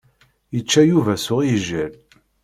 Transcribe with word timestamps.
Yečča 0.53 0.81
Yuba 0.89 1.13
s 1.25 1.27
uɛijel. 1.35 1.93